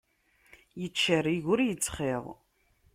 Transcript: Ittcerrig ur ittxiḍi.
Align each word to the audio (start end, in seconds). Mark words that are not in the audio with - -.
Ittcerrig 0.85 1.45
ur 1.51 1.59
ittxiḍi. 1.61 2.15